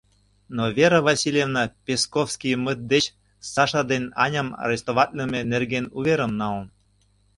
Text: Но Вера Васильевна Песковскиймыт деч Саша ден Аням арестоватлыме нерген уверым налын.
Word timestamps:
Но 0.49 0.63
Вера 0.77 0.99
Васильевна 1.07 1.63
Песковскиймыт 1.85 2.79
деч 2.91 3.05
Саша 3.53 3.81
ден 3.91 4.03
Аням 4.23 4.49
арестоватлыме 4.63 5.39
нерген 5.51 5.85
уверым 5.97 6.31
налын. 6.41 6.67